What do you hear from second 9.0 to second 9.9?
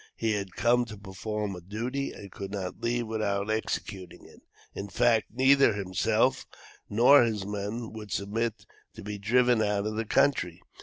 be driven out